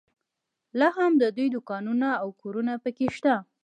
لا 0.79 0.89
هم 0.97 1.11
د 1.21 1.23
دوی 1.35 1.47
دوکانونه 1.55 2.07
او 2.21 2.27
کورونه 2.41 2.73
په 2.83 2.89
کې 2.97 3.05
شته. 3.17 3.35